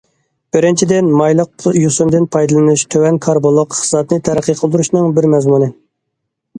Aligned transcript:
بىرىنچىدىن، 0.55 1.11
مايلىق 1.19 1.67
يۈسۈندىن 1.81 2.27
پايدىلىنىش 2.37 2.87
تۆۋەن 2.97 3.23
كاربونلۇق 3.29 3.79
ئىقتىسادنى 3.79 4.23
تەرەققىي 4.27 4.61
قىلدۇرۇشنىڭ 4.65 5.17
بىر 5.21 5.33
مەزمۇنى. 5.37 5.75